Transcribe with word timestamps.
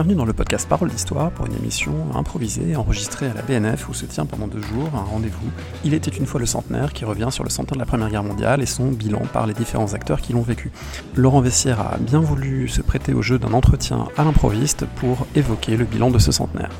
Bienvenue 0.00 0.16
dans 0.16 0.24
le 0.24 0.32
podcast 0.32 0.66
Parole 0.66 0.88
d'Histoire 0.88 1.30
pour 1.30 1.44
une 1.44 1.54
émission 1.56 1.92
improvisée 2.14 2.74
enregistrée 2.74 3.26
à 3.26 3.34
la 3.34 3.42
BNF 3.42 3.86
où 3.90 3.92
se 3.92 4.06
tient 4.06 4.24
pendant 4.24 4.46
deux 4.46 4.62
jours 4.62 4.88
un 4.94 5.02
rendez-vous. 5.02 5.50
Il 5.84 5.92
était 5.92 6.10
une 6.10 6.24
fois 6.24 6.40
le 6.40 6.46
centenaire 6.46 6.94
qui 6.94 7.04
revient 7.04 7.28
sur 7.30 7.44
le 7.44 7.50
centenaire 7.50 7.74
de 7.74 7.80
la 7.80 7.84
Première 7.84 8.08
Guerre 8.08 8.24
mondiale 8.24 8.62
et 8.62 8.66
son 8.66 8.92
bilan 8.92 9.20
par 9.30 9.46
les 9.46 9.52
différents 9.52 9.92
acteurs 9.92 10.22
qui 10.22 10.32
l'ont 10.32 10.40
vécu. 10.40 10.72
Laurent 11.16 11.42
Vessière 11.42 11.80
a 11.80 11.98
bien 11.98 12.20
voulu 12.20 12.66
se 12.66 12.80
prêter 12.80 13.12
au 13.12 13.20
jeu 13.20 13.38
d'un 13.38 13.52
entretien 13.52 14.08
à 14.16 14.24
l'improviste 14.24 14.86
pour 14.86 15.26
évoquer 15.34 15.76
le 15.76 15.84
bilan 15.84 16.10
de 16.10 16.18
ce 16.18 16.32
centenaire. 16.32 16.70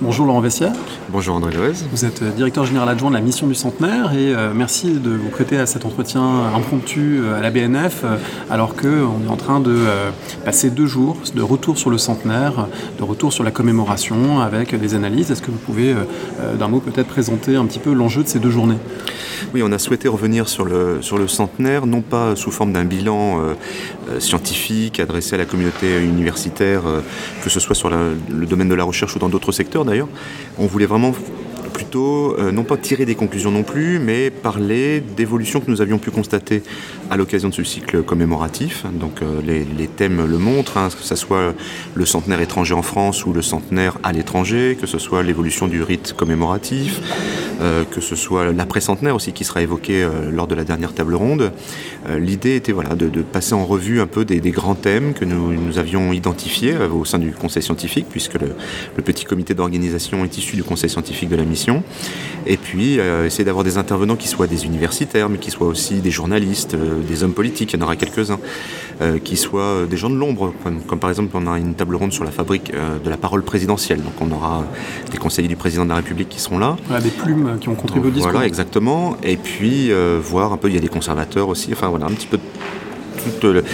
Bonjour 0.00 0.26
Laurent 0.26 0.40
Vessière. 0.40 0.74
Bonjour 1.16 1.36
André 1.36 1.50
Loez. 1.54 1.72
Vous 1.92 2.04
êtes 2.04 2.20
euh, 2.20 2.30
directeur 2.30 2.66
général 2.66 2.90
adjoint 2.90 3.08
de 3.08 3.14
la 3.14 3.22
mission 3.22 3.46
du 3.46 3.54
centenaire 3.54 4.12
et 4.12 4.34
euh, 4.34 4.52
merci 4.54 5.00
de 5.00 5.08
vous 5.08 5.30
prêter 5.30 5.56
à 5.56 5.64
cet 5.64 5.86
entretien 5.86 6.22
impromptu 6.54 7.20
euh, 7.20 7.38
à 7.38 7.40
la 7.40 7.50
BNF 7.50 8.04
alors 8.50 8.76
qu'on 8.76 9.24
est 9.24 9.30
en 9.30 9.36
train 9.36 9.60
de 9.60 9.78
passer 10.44 10.68
deux 10.68 10.84
jours 10.84 11.16
de 11.34 11.40
retour 11.40 11.78
sur 11.78 11.88
le 11.88 11.96
centenaire, 11.96 12.68
de 12.98 13.02
retour 13.02 13.32
sur 13.32 13.44
la 13.44 13.50
commémoration 13.50 14.42
avec 14.42 14.78
des 14.78 14.94
analyses. 14.94 15.30
Est-ce 15.30 15.40
que 15.40 15.50
vous 15.50 15.56
pouvez 15.56 15.94
d'un 16.58 16.68
mot 16.68 16.80
peut-être 16.80 17.08
présenter 17.08 17.56
un 17.56 17.64
petit 17.64 17.78
peu 17.78 17.94
l'enjeu 17.94 18.22
de 18.22 18.28
ces 18.28 18.38
deux 18.38 18.50
journées? 18.50 18.76
Oui, 19.54 19.62
on 19.64 19.72
a 19.72 19.78
souhaité 19.78 20.08
revenir 20.08 20.48
sur 20.48 20.64
le, 20.64 20.98
sur 21.00 21.16
le 21.16 21.28
centenaire, 21.28 21.86
non 21.86 22.02
pas 22.02 22.36
sous 22.36 22.50
forme 22.50 22.72
d'un 22.72 22.84
bilan 22.84 23.38
scientifique 24.18 25.00
adressé 25.00 25.34
à 25.34 25.38
la 25.38 25.44
communauté 25.44 26.02
universitaire, 26.02 26.82
que 27.42 27.50
ce 27.50 27.60
soit 27.60 27.74
sur 27.74 27.90
le 27.90 28.46
domaine 28.46 28.68
de 28.68 28.74
la 28.74 28.84
recherche 28.84 29.16
ou 29.16 29.18
dans 29.18 29.28
d'autres 29.28 29.52
secteurs 29.52 29.84
d'ailleurs. 29.84 30.08
On 30.58 30.66
voulait 30.66 30.86
vraiment 30.86 31.12
plutôt, 31.76 32.34
euh, 32.38 32.52
non 32.52 32.64
pas 32.64 32.78
tirer 32.78 33.04
des 33.04 33.14
conclusions 33.14 33.50
non 33.50 33.62
plus, 33.62 33.98
mais 33.98 34.30
parler 34.30 35.00
d'évolutions 35.00 35.60
que 35.60 35.70
nous 35.70 35.82
avions 35.82 35.98
pu 35.98 36.10
constater 36.10 36.62
à 37.10 37.18
l'occasion 37.18 37.50
de 37.50 37.54
ce 37.54 37.64
cycle 37.64 38.02
commémoratif. 38.02 38.86
Donc 38.92 39.20
euh, 39.20 39.42
les, 39.42 39.86
thèmes 39.86 40.24
le 40.24 40.38
montrent, 40.38 40.78
hein, 40.78 40.88
que 40.88 41.04
ce 41.04 41.16
soit 41.16 41.54
le 41.94 42.06
centenaire 42.06 42.40
étranger 42.40 42.72
en 42.72 42.82
France 42.82 43.26
ou 43.26 43.34
le 43.34 43.42
centenaire 43.42 43.98
à 44.02 44.12
l'étranger, 44.12 44.78
que 44.80 44.86
ce 44.86 44.98
soit 44.98 45.22
l'évolution 45.22 45.68
du 45.68 45.82
rite 45.82 46.14
commémoratif, 46.16 47.00
euh, 47.60 47.84
que 47.90 48.00
ce 48.00 48.16
soit 48.16 48.52
l'après-centenaire 48.52 49.14
aussi 49.14 49.32
qui 49.32 49.44
sera 49.44 49.62
évoqué 49.62 50.06
lors 50.30 50.46
de 50.46 50.54
la 50.54 50.64
dernière 50.64 50.92
table 50.92 51.14
ronde. 51.14 51.52
L'idée 52.18 52.56
était 52.56 52.72
voilà, 52.72 52.94
de, 52.94 53.22
passer 53.22 53.54
en 53.54 53.64
revue 53.64 54.00
un 54.00 54.06
peu 54.06 54.24
des, 54.24 54.50
grands 54.50 54.74
thèmes 54.74 55.12
que 55.14 55.24
nous, 55.24 55.78
avions 55.78 56.12
identifiés 56.12 56.76
au 56.76 57.04
sein 57.04 57.18
du 57.18 57.32
conseil 57.32 57.62
scientifique, 57.62 58.06
puisque 58.10 58.34
le, 58.34 59.02
petit 59.02 59.24
comité 59.24 59.54
d'organisation 59.54 60.24
est 60.24 60.38
issu 60.38 60.56
du 60.56 60.64
conseil 60.64 60.90
scientifique 60.90 61.28
de 61.28 61.36
la 61.36 61.44
mission 61.44 61.82
et 62.46 62.56
puis 62.56 62.98
euh, 62.98 63.26
essayer 63.26 63.44
d'avoir 63.44 63.64
des 63.64 63.76
intervenants 63.76 64.16
qui 64.16 64.28
soient 64.28 64.46
des 64.46 64.64
universitaires, 64.64 65.28
mais 65.28 65.38
qui 65.38 65.50
soient 65.50 65.66
aussi 65.66 65.96
des 65.96 66.10
journalistes, 66.10 66.74
euh, 66.74 67.02
des 67.02 67.24
hommes 67.24 67.32
politiques, 67.32 67.72
il 67.72 67.80
y 67.80 67.82
en 67.82 67.84
aura 67.84 67.96
quelques-uns, 67.96 68.38
euh, 69.02 69.18
qui 69.18 69.36
soient 69.36 69.86
des 69.88 69.96
gens 69.96 70.10
de 70.10 70.16
l'ombre, 70.16 70.54
comme, 70.62 70.98
par 70.98 71.10
exemple 71.10 71.32
on 71.34 71.46
a 71.52 71.58
une 71.58 71.74
table 71.74 71.96
ronde 71.96 72.12
sur 72.12 72.24
la 72.24 72.30
fabrique 72.30 72.72
de 72.72 73.10
la 73.10 73.16
parole 73.16 73.42
présidentielle. 73.42 74.00
Donc 74.02 74.14
on 74.20 74.30
aura 74.34 74.64
des 75.10 75.18
conseillers 75.18 75.48
du 75.48 75.56
président 75.56 75.84
de 75.84 75.90
la 75.90 75.96
République 75.96 76.28
qui 76.28 76.40
seront 76.40 76.58
là. 76.58 76.76
Qui 77.60 77.68
ont 77.68 77.74
contribué 77.74 78.08
au 78.08 78.12
discours. 78.12 78.32
Voilà, 78.32 78.46
exactement. 78.46 79.16
Et 79.22 79.36
puis 79.36 79.90
voir 80.20 80.52
un 80.52 80.56
peu, 80.56 80.68
il 80.68 80.74
y 80.74 80.78
a 80.78 80.80
des 80.80 80.88
conservateurs 80.88 81.48
aussi, 81.48 81.72
enfin 81.72 81.88
voilà, 81.88 82.06
un 82.06 82.10
petit 82.10 82.26
peu 82.26 82.38
toute 83.40 83.64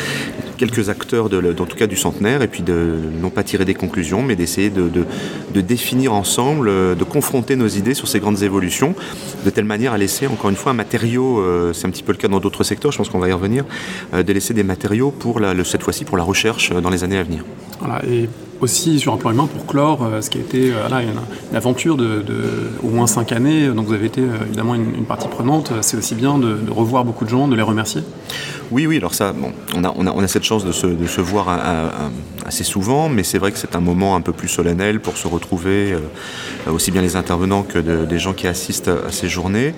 quelques 0.63 0.91
acteurs, 0.91 1.29
de, 1.29 1.55
en 1.61 1.67
tout 1.67 1.77
cas 1.77 1.89
du 1.89 1.97
centenaire, 1.97 2.41
et 2.41 2.47
puis 2.47 2.63
de 2.63 2.95
non 3.21 3.31
pas 3.31 3.43
tirer 3.43 3.65
des 3.65 3.75
conclusions, 3.75 4.23
mais 4.23 4.37
d'essayer 4.37 4.71
de, 4.71 5.61
définir 5.61 6.13
ensemble, 6.13 6.69
euh, 6.69 6.95
de 6.95 7.03
confronter 7.03 7.57
nos 7.57 7.67
idées 7.67 7.95
sur 7.95 8.07
ces 8.07 8.21
grandes 8.21 8.45
évolutions, 8.45 8.95
de 9.45 9.51
telle 9.51 9.65
manière 9.65 9.93
à 9.93 9.99
laisser 9.99 10.29
encore 10.29 10.51
une 10.51 10.57
fois 10.57 10.71
un 10.71 10.77
matériau, 10.77 11.41
euh, 11.41 11.73
c'est 11.73 11.89
un 11.89 11.91
petit 11.91 12.05
peu 12.05 12.13
le 12.13 12.19
cas 12.19 12.29
dans 12.29 12.39
d'autres 12.39 12.63
secteurs, 12.63 12.93
je 12.93 12.99
pense 12.99 13.09
qu'on 13.09 13.19
va 13.19 13.29
y 13.29 13.33
revenir, 13.33 13.65
euh, 14.15 14.23
de 14.23 14.33
laisser 14.33 14.55
des 14.55 14.63
matériaux 14.63 15.11
pour 15.11 15.41
cette 15.65 15.83
fois-ci 15.83 16.05
pour 16.05 16.17
la 16.17 16.23
recherche 16.23 16.71
dans 16.71 16.91
les 16.91 17.03
années 17.03 17.19
à 17.19 17.25
venir. 17.25 17.45
Voilà, 17.85 18.05
et 18.07 18.29
aussi 18.61 19.01
sur 19.01 19.13
un 19.13 19.17
plan 19.17 19.33
humain 19.33 19.49
pour 19.53 19.67
clore 19.67 20.09
ce 20.21 20.31
qui 20.31 20.39
a 20.39 20.41
été 20.41 20.69
une, 20.71 21.57
aventure 21.57 21.97
de, 21.97 22.23
au 22.83 22.89
moins 22.89 23.09
cinq 23.09 23.33
années, 23.33 23.67
donc 23.69 23.87
vous 23.87 23.93
avez 23.93 24.07
été 24.07 24.23
évidemment 24.47 24.77
une, 24.77 25.05
partie 25.05 25.27
prenante, 25.27 25.73
c'est 25.81 25.97
aussi 25.97 26.15
bien 26.15 26.39
de, 26.39 26.71
revoir 26.71 27.05
beaucoup 27.05 27.25
de 27.25 27.31
gens, 27.31 27.49
de 27.49 27.57
les 27.57 27.63
remercier. 27.63 28.03
Oui, 28.71 28.87
oui, 28.87 28.99
alors 28.99 29.15
ça, 29.15 29.33
bon, 29.33 29.51
on, 29.75 29.83
a, 29.83 29.93
on, 29.97 30.07
a, 30.07 30.13
on 30.13 30.23
a 30.23 30.29
cette 30.29 30.45
chance 30.45 30.65
de 30.65 30.71
se, 30.71 30.87
de 30.87 31.07
se 31.07 31.21
voir 31.21 31.49
assez 32.53 32.65
souvent, 32.65 33.09
mais 33.09 33.23
c'est 33.23 33.39
vrai 33.39 33.51
que 33.51 33.57
c'est 33.57 33.75
un 33.77 33.81
moment 33.81 34.15
un 34.15 34.21
peu 34.21 34.35
plus 34.35 34.49
solennel 34.49 35.01
pour 35.01 35.17
se 35.17 35.27
retrouver, 35.27 35.95
euh, 35.95 36.71
aussi 36.71 36.91
bien 36.91 37.01
les 37.01 37.17
intervenants 37.17 37.63
que 37.63 37.79
des 37.79 38.19
gens 38.19 38.35
qui 38.35 38.47
assistent 38.47 38.91
à 39.09 39.11
ces 39.11 39.27
journées. 39.27 39.75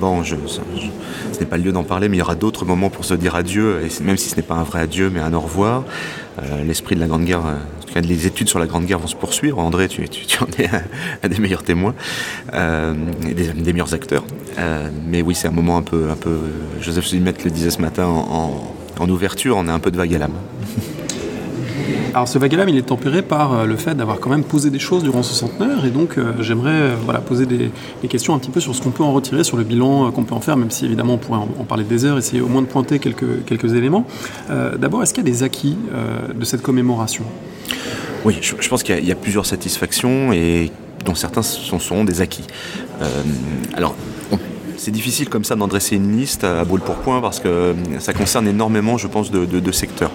Bon, 0.00 0.22
je, 0.22 0.34
ce 0.46 1.38
n'est 1.38 1.44
pas 1.44 1.58
le 1.58 1.64
lieu 1.64 1.72
d'en 1.72 1.84
parler, 1.84 2.08
mais 2.08 2.16
il 2.16 2.20
y 2.20 2.22
aura 2.22 2.34
d'autres 2.34 2.64
moments 2.64 2.88
pour 2.88 3.04
se 3.04 3.12
dire 3.12 3.34
adieu, 3.34 3.82
et 3.84 4.02
même 4.02 4.16
si 4.16 4.30
ce 4.30 4.36
n'est 4.36 4.42
pas 4.42 4.54
un 4.54 4.62
vrai 4.62 4.80
adieu, 4.80 5.10
mais 5.12 5.20
un 5.20 5.34
au 5.34 5.40
revoir. 5.40 5.84
Euh, 6.42 6.64
l'esprit 6.64 6.94
de 6.94 7.00
la 7.00 7.08
Grande 7.08 7.26
Guerre, 7.26 7.44
euh, 7.44 7.56
en 7.82 7.86
tout 7.86 7.92
cas 7.92 8.00
les 8.00 8.26
études 8.26 8.48
sur 8.48 8.58
la 8.58 8.66
Grande 8.66 8.86
Guerre 8.86 9.00
vont 9.00 9.06
se 9.06 9.16
poursuivre. 9.16 9.58
André, 9.58 9.88
tu, 9.88 10.02
en 10.40 10.46
es 10.58 10.68
un, 11.22 11.28
des 11.28 11.38
meilleurs 11.38 11.62
témoins, 11.62 11.94
et 12.54 13.34
des, 13.34 13.72
meilleurs 13.74 13.92
acteurs. 13.92 14.24
mais 15.06 15.20
oui, 15.20 15.34
c'est 15.34 15.48
un 15.48 15.56
moment 15.60 15.76
un 15.76 15.82
peu, 15.82 16.08
un 16.10 16.16
peu. 16.16 16.38
Joseph 16.80 17.06
Zumet 17.06 17.34
le 17.44 17.50
disait 17.50 17.70
ce 17.70 17.82
matin 17.82 18.06
en, 18.06 18.74
en, 18.98 19.08
ouverture, 19.10 19.58
on 19.58 19.68
a 19.68 19.72
un 19.74 19.78
peu 19.78 19.90
de 19.90 19.98
vague 19.98 20.14
à 20.14 20.18
l'âme. 20.18 20.38
Alors 22.14 22.28
ce 22.28 22.38
vague 22.38 22.54
il 22.68 22.76
est 22.76 22.82
tempéré 22.82 23.22
par 23.22 23.52
euh, 23.52 23.66
le 23.66 23.76
fait 23.76 23.94
d'avoir 23.94 24.20
quand 24.20 24.30
même 24.30 24.44
posé 24.44 24.70
des 24.70 24.78
choses 24.78 25.02
durant 25.02 25.22
ce 25.22 25.34
centenaire, 25.34 25.84
et 25.84 25.90
donc 25.90 26.16
euh, 26.16 26.32
j'aimerais 26.40 26.70
euh, 26.70 26.94
voilà, 27.04 27.20
poser 27.20 27.44
des, 27.46 27.70
questions 28.08 28.34
un 28.34 28.38
petit 28.38 28.50
peu 28.50 28.60
sur 28.60 28.74
ce 28.74 28.80
qu'on 28.80 28.90
peut 28.90 29.02
en 29.02 29.12
retirer, 29.12 29.42
sur 29.42 29.56
le 29.56 29.64
bilan 29.64 30.12
qu'on 30.12 30.22
peut 30.22 30.34
en 30.34 30.40
faire, 30.40 30.56
même 30.56 30.70
si 30.70 30.84
évidemment 30.84 31.14
on 31.14 31.18
pourrait 31.18 31.40
en, 31.40 31.64
parler 31.64 31.82
des 31.82 32.04
heures, 32.04 32.16
essayer 32.16 32.40
au 32.40 32.46
moins 32.46 32.62
de 32.62 32.68
pointer 32.68 33.00
quelques, 33.00 33.74
éléments. 33.74 34.06
D'abord, 34.78 35.02
est-ce 35.02 35.12
qu'il 35.12 35.24
y 35.24 35.26
a 35.26 35.30
des 35.30 35.42
acquis 35.42 35.76
de 36.34 36.44
cette 36.44 36.62
commémoration? 36.62 37.24
Oui, 38.24 38.38
je, 38.40 38.68
pense 38.68 38.82
qu'il 38.82 39.04
y, 39.04 39.10
a 39.10 39.14
plusieurs 39.16 39.46
satisfactions 39.46 40.32
et 40.32 40.70
dont 41.04 41.14
certains 41.14 41.42
sont, 41.42 41.80
sont 41.80 42.04
des 42.04 42.20
acquis. 42.20 42.46
alors, 43.74 43.96
c'est 44.76 44.90
difficile 44.90 45.28
comme 45.28 45.44
ça 45.44 45.54
d'en 45.54 45.68
dresser 45.68 45.96
une 45.96 46.16
liste 46.16 46.44
à 46.44 46.64
brûle 46.64 46.80
pour 46.80 46.96
point 46.96 47.20
parce 47.20 47.40
que 47.40 47.48
euh, 47.48 47.74
ça 48.00 48.12
concerne 48.12 48.48
énormément, 48.48 48.98
je 48.98 49.06
pense, 49.06 49.30
de, 49.30 49.72
secteurs. 49.72 50.10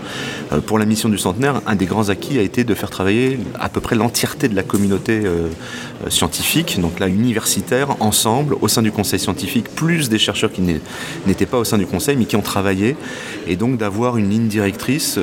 Euh, 0.51 0.61
pour 0.61 0.79
la 0.79 0.85
mission 0.85 1.09
du 1.09 1.17
centenaire, 1.17 1.61
un 1.67 1.75
des 1.75 1.85
grands 1.85 2.09
acquis 2.09 2.37
a 2.37 2.41
été 2.41 2.63
de 2.63 2.73
faire 2.73 2.89
travailler 2.89 3.39
à 3.59 3.69
peu 3.69 3.81
près 3.81 3.95
l'entièreté 3.95 4.47
de 4.47 4.55
la 4.55 4.63
communauté 4.63 5.21
euh, 5.25 5.49
scientifique, 6.09 6.79
donc 6.79 6.99
là 6.99 7.07
universitaire, 7.07 8.01
ensemble, 8.01 8.55
au 8.61 8.67
sein 8.67 8.81
du 8.81 8.91
conseil 8.91 9.19
scientifique, 9.19 9.73
plus 9.75 10.09
des 10.09 10.19
chercheurs 10.19 10.51
qui 10.51 10.61
n'étaient 11.25 11.45
pas 11.45 11.57
au 11.57 11.63
sein 11.63 11.77
du 11.77 11.85
conseil, 11.85 12.15
mais 12.15 12.25
qui 12.25 12.35
ont 12.35 12.41
travaillé, 12.41 12.95
et 13.47 13.55
donc 13.55 13.77
d'avoir 13.77 14.17
une 14.17 14.29
ligne 14.29 14.47
directrice 14.47 15.17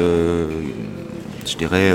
je 1.48 1.56
dirais, 1.56 1.92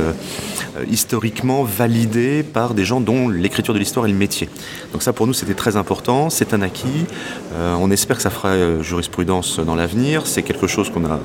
historiquement 0.90 1.64
validé 1.64 2.44
par 2.44 2.74
des 2.74 2.86
gens 2.86 3.02
dont 3.02 3.30
l'écriture 3.30 3.74
de 3.74 3.80
l'histoire 3.80 4.06
est 4.06 4.10
le 4.10 4.16
métier. 4.16 4.50
Donc 4.94 5.04
ça, 5.04 5.14
pour 5.14 5.28
nous, 5.28 5.34
c'était 5.34 5.54
très 5.54 5.76
important, 5.76 6.30
c'est 6.30 6.54
un 6.54 6.62
acquis. 6.62 7.06
Euh, 7.54 7.76
on 7.80 7.92
espère 7.92 8.18
que 8.18 8.24
ça 8.24 8.30
fera 8.30 8.82
jurisprudence 8.82 9.60
dans 9.60 9.76
l'avenir. 9.76 10.28
C'est 10.28 10.44
quelque 10.44 10.68
chose 10.68 10.90
qu'on 10.90 11.06
a, 11.06 11.20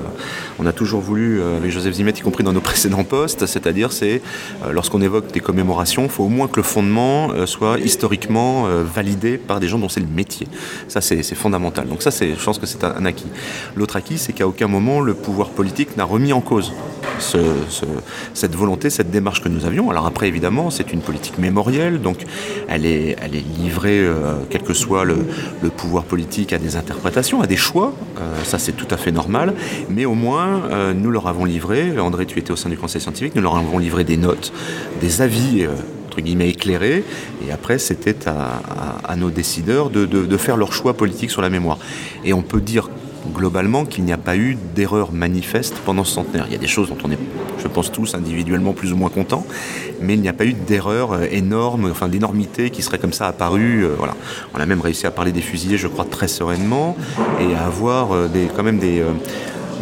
on 0.59 0.65
a 0.65 0.73
toujours 0.73 1.01
voulu 1.01 1.41
avec 1.41 1.71
Joseph 1.71 1.93
Zimet, 1.93 2.11
y 2.11 2.21
compris 2.21 2.43
dans 2.43 2.53
nos 2.53 2.61
précédents 2.67 3.03
postes, 3.03 3.45
c'est-à-dire 3.45 3.91
c'est 3.91 4.21
lorsqu'on 4.71 5.01
évoque 5.01 5.31
des 5.31 5.39
commémorations, 5.39 6.03
il 6.03 6.09
faut 6.09 6.23
au 6.23 6.29
moins 6.29 6.47
que 6.47 6.57
le 6.57 6.63
fondement 6.63 7.45
soit 7.45 7.79
historiquement 7.79 8.65
validé 8.83 9.37
par 9.37 9.59
des 9.59 9.67
gens 9.67 9.79
dont 9.79 9.89
c'est 9.89 9.99
le 9.99 10.07
métier. 10.07 10.47
Ça, 10.87 11.01
c'est 11.01 11.23
fondamental. 11.35 11.87
Donc 11.87 12.01
ça, 12.01 12.09
je 12.09 12.43
pense 12.43 12.59
que 12.59 12.65
c'est 12.65 12.83
un, 12.83 13.05
acquis. 13.05 13.27
L'autre 13.75 13.95
acquis, 13.95 14.17
c'est 14.17 14.33
qu'à 14.33 14.47
aucun 14.47 14.67
moment 14.67 14.99
le 14.99 15.13
pouvoir 15.13 15.49
politique 15.49 15.97
n'a 15.97 16.03
remis 16.03 16.33
en 16.33 16.41
cause 16.41 16.73
ce, 17.19 17.37
cette 18.33 18.55
volonté, 18.55 18.89
cette 18.89 19.11
démarche 19.11 19.41
que 19.41 19.49
nous 19.49 19.65
avions. 19.65 19.89
Alors 19.89 20.05
après, 20.05 20.27
évidemment, 20.27 20.69
c'est 20.69 20.93
une 20.93 21.01
politique 21.01 21.37
mémorielle, 21.37 22.01
donc 22.01 22.25
elle 22.67 22.85
est, 22.85 23.15
elle 23.21 23.35
est 23.35 23.45
livrée, 23.57 23.99
euh, 23.99 24.35
quel 24.49 24.61
que 24.61 24.73
soit 24.73 25.05
le, 25.05 25.17
pouvoir 25.75 26.03
politique, 26.03 26.53
à 26.53 26.57
des 26.57 26.75
interprétations, 26.75 27.41
à 27.41 27.47
des 27.47 27.57
choix. 27.57 27.93
Euh, 28.19 28.43
ça, 28.43 28.59
c'est 28.59 28.73
tout 28.73 28.87
à 28.89 28.97
fait 28.97 29.11
normal. 29.11 29.53
Mais 29.89 30.05
au 30.05 30.13
moins, 30.13 30.63
euh, 30.71 30.93
nous 30.93 31.11
leur 31.11 31.27
avons 31.27 31.45
livré, 31.45 31.99
André, 31.99 32.25
tu 32.25 32.39
étais 32.39 32.51
au 32.51 32.55
sein 32.55 32.69
du 32.69 32.77
conseil 32.77 33.01
scientifique, 33.01 33.35
nous 33.35 33.41
leur 33.41 33.57
avons 33.57 33.77
livré 33.77 34.03
des 34.03 34.17
notes, 34.17 34.53
des 35.01 35.21
avis 35.21 35.67
guillemets 36.21 36.49
éclairés, 36.49 37.03
et 37.45 37.51
après 37.51 37.77
c'était 37.77 38.15
à, 38.27 39.15
nos 39.15 39.29
décideurs 39.29 39.89
de, 39.89 40.05
de, 40.05 40.37
faire 40.37 40.57
leur 40.57 40.73
choix 40.73 40.95
politique 40.95 41.31
sur 41.31 41.41
la 41.41 41.49
mémoire. 41.49 41.77
Et 42.25 42.33
on 42.33 42.41
peut 42.41 42.61
dire 42.61 42.89
globalement 43.37 43.85
qu'il 43.85 44.03
n'y 44.03 44.11
a 44.11 44.17
pas 44.17 44.35
eu 44.35 44.57
d'erreur 44.75 45.11
manifeste 45.13 45.75
pendant 45.85 46.03
ce 46.03 46.13
centenaire. 46.13 46.45
Il 46.47 46.53
y 46.53 46.55
a 46.55 46.59
des 46.59 46.67
choses 46.67 46.89
dont 46.89 46.97
on 47.05 47.11
est, 47.11 47.19
je 47.59 47.67
pense 47.67 47.91
tous, 47.91 48.15
individuellement 48.15 48.73
plus 48.73 48.91
ou 48.91 48.97
moins 48.97 49.09
contents, 49.09 49.45
mais 50.01 50.15
il 50.15 50.21
n'y 50.21 50.27
a 50.27 50.33
pas 50.33 50.45
eu 50.45 50.53
d'erreur 50.53 51.13
euh, 51.13 51.25
énorme, 51.31 51.89
enfin 51.89 52.07
d'énormité 52.07 52.69
qui 52.69 52.81
serait 52.81 52.97
comme 52.97 53.13
ça 53.13 53.27
apparue. 53.27 53.85
Euh, 53.85 53.95
voilà. 53.97 54.15
On 54.53 54.59
a 54.59 54.65
même 54.65 54.81
réussi 54.81 55.07
à 55.07 55.11
parler 55.11 55.31
des 55.31 55.41
fusillés, 55.41 55.77
je 55.77 55.87
crois, 55.87 56.05
très 56.05 56.27
sereinement, 56.27 56.97
et 57.39 57.55
à 57.55 57.65
avoir 57.65 58.11
euh, 58.11 58.27
des, 58.27 58.47
quand 58.53 58.63
même 58.63 58.79
des 58.79 59.03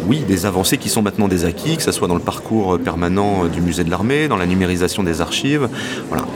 oui, 0.06 0.20
des 0.28 0.46
avancées 0.46 0.76
qui 0.76 0.88
sont 0.88 1.02
maintenant 1.02 1.26
des 1.26 1.46
acquis, 1.46 1.76
que 1.76 1.82
ce 1.82 1.90
soit 1.90 2.06
dans 2.06 2.14
le 2.14 2.20
parcours 2.20 2.78
permanent 2.78 3.46
du 3.46 3.60
musée 3.60 3.82
de 3.82 3.90
l'armée, 3.90 4.28
dans 4.28 4.36
la 4.36 4.46
numérisation 4.46 5.02
des 5.02 5.20
archives. 5.20 5.68
Voilà. 6.10 6.26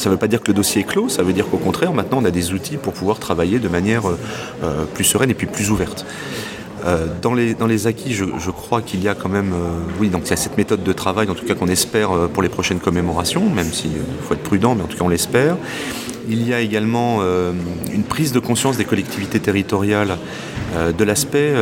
Ça 0.00 0.08
ne 0.08 0.14
veut 0.14 0.18
pas 0.18 0.28
dire 0.28 0.40
que 0.40 0.48
le 0.48 0.54
dossier 0.54 0.80
est 0.80 0.84
clos, 0.84 1.10
ça 1.10 1.22
veut 1.22 1.34
dire 1.34 1.46
qu'au 1.48 1.58
contraire, 1.58 1.92
maintenant, 1.92 2.18
on 2.22 2.24
a 2.24 2.30
des 2.30 2.52
outils 2.52 2.78
pour 2.78 2.94
pouvoir 2.94 3.18
travailler 3.18 3.58
de 3.58 3.68
manière 3.68 4.02
euh, 4.08 4.84
plus 4.94 5.04
sereine 5.04 5.30
et 5.30 5.34
puis 5.34 5.46
plus 5.46 5.70
ouverte. 5.70 6.06
dans, 7.20 7.34
les, 7.34 7.52
dans 7.52 7.66
les 7.66 7.86
acquis, 7.86 8.14
je, 8.14 8.50
crois 8.50 8.80
qu'il 8.80 9.02
y 9.02 9.08
a 9.08 9.14
quand 9.14 9.28
même, 9.28 9.52
oui, 10.00 10.08
donc 10.08 10.22
il 10.24 10.30
y 10.30 10.32
a 10.32 10.36
cette 10.36 10.56
méthode 10.56 10.82
de 10.82 10.92
travail, 10.94 11.28
en 11.28 11.34
tout 11.34 11.44
cas 11.44 11.54
qu'on 11.54 11.68
espère 11.68 12.28
pour 12.32 12.42
les 12.42 12.48
prochaines 12.48 12.80
commémorations, 12.80 13.46
même 13.50 13.70
s'il 13.70 13.90
faut 14.22 14.32
être 14.32 14.42
prudent, 14.42 14.74
mais 14.74 14.82
en 14.84 14.86
tout 14.86 14.96
cas 14.96 15.04
on 15.04 15.10
l'espère. 15.10 15.58
Il 16.30 16.48
y 16.48 16.54
a 16.54 16.60
également 16.60 17.20
une 17.92 18.04
prise 18.04 18.32
de 18.32 18.38
conscience 18.40 18.78
des 18.78 18.86
collectivités 18.86 19.40
territoriales 19.40 20.16
de 20.96 21.04
l'aspect 21.04 21.52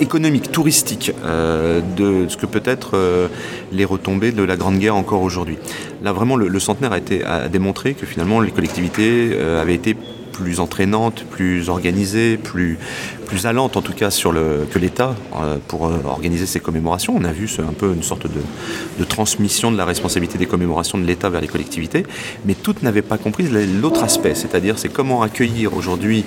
économique, 0.00 0.52
touristique 0.52 1.12
euh, 1.24 1.80
de 1.96 2.28
ce 2.28 2.36
que 2.36 2.46
peut 2.46 2.62
être 2.64 2.92
euh, 2.94 3.28
les 3.72 3.84
retombées 3.84 4.32
de 4.32 4.42
la 4.42 4.56
Grande 4.56 4.78
Guerre 4.78 4.96
encore 4.96 5.22
aujourd'hui. 5.22 5.58
Là, 6.02 6.12
vraiment, 6.12 6.36
le, 6.36 6.60
centenaire 6.60 6.92
a, 6.92 6.98
été, 6.98 7.24
a 7.24 7.48
démontré 7.48 7.94
que 7.94 8.06
finalement 8.06 8.40
les 8.40 8.50
collectivités 8.50 9.30
euh, 9.32 9.60
avaient 9.60 9.74
été 9.74 9.96
plus 10.32 10.60
entraînante, 10.60 11.24
plus 11.30 11.68
organisée, 11.68 12.36
plus, 12.36 12.78
plus 13.26 13.44
allante 13.44 13.76
en 13.76 13.82
tout 13.82 13.92
cas 13.92 14.10
sur 14.10 14.32
le, 14.32 14.66
que 14.70 14.78
l'État 14.78 15.14
euh, 15.34 15.56
pour 15.68 15.86
euh, 15.86 15.98
organiser 16.06 16.46
ces 16.46 16.60
commémorations. 16.60 17.14
On 17.14 17.24
a 17.24 17.32
vu 17.32 17.50
un 17.58 17.72
peu 17.72 17.92
une 17.92 18.02
sorte 18.02 18.26
de, 18.26 19.04
transmission 19.04 19.70
de 19.70 19.76
la 19.76 19.84
responsabilité 19.84 20.38
des 20.38 20.46
commémorations 20.46 20.96
de 20.96 21.04
l'État 21.04 21.28
vers 21.28 21.40
les 21.40 21.48
collectivités, 21.48 22.04
mais 22.44 22.54
toutes 22.54 22.82
n'avaient 22.82 23.02
pas 23.02 23.18
compris 23.18 23.48
l'autre 23.80 24.02
aspect, 24.02 24.34
c'est-à-dire 24.34 24.78
c'est 24.78 24.88
comment 24.88 25.22
accueillir 25.22 25.76
aujourd'hui 25.76 26.24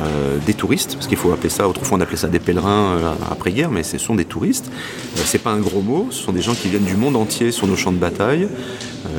euh, 0.00 0.38
des 0.46 0.54
touristes, 0.54 0.94
parce 0.94 1.06
qu'il 1.06 1.16
faut 1.16 1.32
appeler 1.32 1.48
ça, 1.48 1.68
autrefois 1.68 1.98
on 1.98 2.00
appelait 2.00 2.16
ça 2.16 2.28
des 2.28 2.38
pèlerins 2.38 3.16
après-guerre, 3.30 3.70
mais 3.70 3.82
ce 3.82 3.98
sont 3.98 4.14
des 4.14 4.24
touristes. 4.24 4.70
c'est 5.16 5.42
pas 5.42 5.50
un 5.50 5.60
gros 5.60 5.82
mot, 5.82 6.08
ce 6.10 6.22
sont 6.22 6.32
des 6.32 6.42
gens 6.42 6.54
qui 6.54 6.68
viennent 6.68 6.84
du 6.84 6.96
monde 6.96 7.16
entier 7.16 7.50
sur 7.52 7.66
nos 7.66 7.76
champs 7.76 7.92
de 7.92 7.98
bataille. 7.98 8.48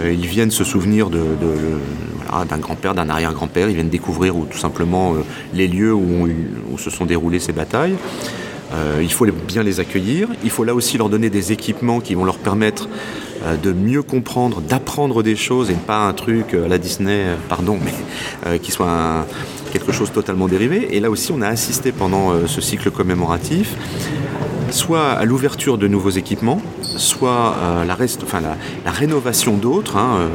ils 0.06 0.26
viennent 0.26 0.52
se 0.52 0.64
souvenir 0.64 1.10
de, 1.10 1.22
d'un 2.50 2.58
grand-père, 2.58 2.94
d'un 2.94 3.10
arrière-grand-père, 3.10 3.70
ils 3.70 3.76
viennent 3.76 3.90
découvrir 3.90 4.36
ou 4.36 4.46
tout 4.46 4.58
simplement 4.58 5.16
les 5.54 5.68
lieux 5.68 5.94
où, 5.94 6.28
où 6.72 6.78
se 6.78 6.90
sont 6.90 7.06
déroulés 7.06 7.23
ces 7.40 7.54
batailles. 7.54 7.96
Euh, 8.74 9.00
il 9.02 9.12
faut 9.12 9.26
bien 9.26 9.64
les 9.64 9.80
accueillir. 9.80 10.30
Il 10.44 10.50
faut 10.50 10.64
là 10.64 10.74
aussi 10.74 10.98
leur 10.98 11.10
donner 11.10 11.30
des 11.30 11.52
équipements 11.52 12.00
qui 12.00 12.16
vont 12.16 12.26
leur 12.26 12.38
permettre 12.38 12.88
euh, 13.46 13.56
de 13.56 13.72
mieux 13.72 14.02
comprendre, 14.02 14.62
d'apprendre 14.62 15.22
des 15.22 15.36
choses 15.36 15.70
et 15.70 15.76
pas 15.76 16.08
un 16.08 16.14
truc 16.14 16.54
à 16.54 16.68
la 16.68 16.78
Disney, 16.78 17.26
euh, 17.26 17.36
pardon, 17.50 17.78
mais 17.84 18.60
qui 18.60 18.72
soit 18.72 19.26
quelque 19.72 19.92
chose 19.92 20.12
totalement 20.12 20.48
dérivé. 20.48 20.96
Et 20.96 21.00
là 21.00 21.10
aussi, 21.10 21.32
on 21.32 21.42
a 21.42 21.48
assisté 21.48 21.92
pendant 21.92 22.34
ce 22.48 22.62
cycle 22.62 22.92
commémoratif 22.92 23.76
soit 24.70 25.12
à 25.12 25.24
l'ouverture 25.24 25.78
de 25.78 25.88
nouveaux 25.88 26.10
équipements, 26.10 26.60
soit 26.82 27.56
enfin, 28.24 28.42
la, 28.42 28.92
rénovation 28.92 29.56
d'autres. 29.56 29.98
Hein, 29.98 30.28